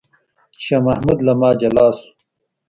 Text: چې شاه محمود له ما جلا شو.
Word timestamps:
چې 0.53 0.59
شاه 0.65 0.83
محمود 0.87 1.19
له 1.27 1.33
ما 1.39 1.49
جلا 1.61 1.87
شو. 1.97 2.09